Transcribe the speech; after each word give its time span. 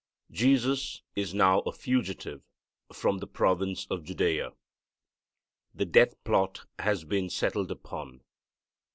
Jesus 0.31 1.03
is 1.15 1.35
now 1.35 1.59
a 1.59 1.71
fugitive 1.71 2.41
from 2.91 3.19
the 3.19 3.27
province 3.27 3.85
of 3.91 4.03
Judea. 4.03 4.53
The 5.75 5.85
death 5.85 6.15
plot 6.23 6.65
has 6.79 7.03
been 7.05 7.29
settled 7.29 7.69
upon. 7.69 8.21